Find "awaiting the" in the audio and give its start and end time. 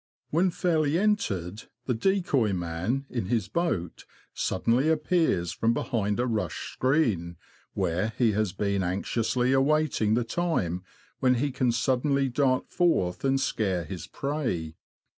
9.53-10.23